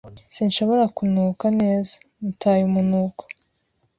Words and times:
Sinshobora 0.35 0.83
kunuka 0.97 1.45
neza. 1.61 1.95
Nataye 2.21 2.61
umunuko. 2.69 3.23